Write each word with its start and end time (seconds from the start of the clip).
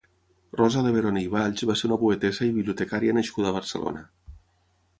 Rosa 0.59 0.81
Leveroni 0.85 1.21
i 1.25 1.27
Valls 1.33 1.65
va 1.71 1.75
ser 1.81 1.87
una 1.91 1.99
poetessa 2.05 2.47
i 2.47 2.55
bibliotecària 2.57 3.17
nascuda 3.19 3.53
a 3.53 3.57
Barcelona. 3.61 4.03